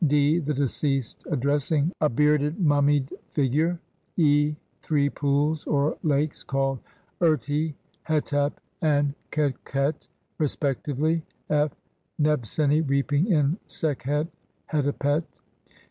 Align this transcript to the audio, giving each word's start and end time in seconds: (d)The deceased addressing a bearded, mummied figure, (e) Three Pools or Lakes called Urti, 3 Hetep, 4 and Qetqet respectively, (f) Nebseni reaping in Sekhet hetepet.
(d)The 0.03 0.39
deceased 0.55 1.23
addressing 1.29 1.91
a 2.01 2.09
bearded, 2.09 2.57
mummied 2.59 3.13
figure, 3.33 3.79
(e) 4.17 4.55
Three 4.81 5.11
Pools 5.11 5.65
or 5.67 5.95
Lakes 6.01 6.43
called 6.43 6.79
Urti, 7.21 7.75
3 7.75 7.75
Hetep, 8.07 8.53
4 8.79 8.89
and 8.89 9.13
Qetqet 9.31 10.07
respectively, 10.39 11.21
(f) 11.51 11.75
Nebseni 12.19 12.81
reaping 12.81 13.27
in 13.31 13.59
Sekhet 13.67 14.25
hetepet. 14.71 15.23